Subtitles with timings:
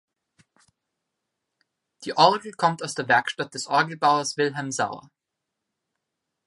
[2.05, 5.11] Die Orgel kommt aus der Werkstatt des Orgelbauers Wilhelm Sauer.